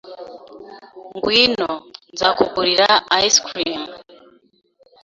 Ngwino, 1.15 1.71
nzakugurira 2.13 2.89
ice 3.23 3.39
cream. 3.45 3.81